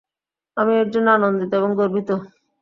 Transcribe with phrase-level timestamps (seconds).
[0.57, 2.09] আমি এর জন্য আনন্দিত এবং গর্বিত।